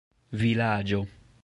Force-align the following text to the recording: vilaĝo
vilaĝo 0.43 1.03